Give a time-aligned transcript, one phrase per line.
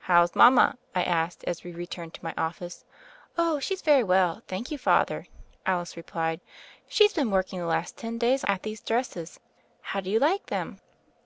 [0.00, 2.84] "How's mama?" I asked, as we returned to my office.
[3.38, 5.24] "Oh, she's very well, thank you, Father,"
[5.64, 6.40] Alice made reply.
[6.86, 9.40] "She's been working the last ten days at these dresses.
[9.80, 10.80] How do you like them?"